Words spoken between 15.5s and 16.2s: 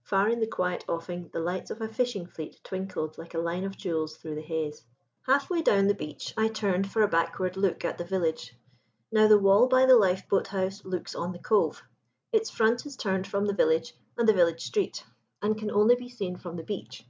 can only be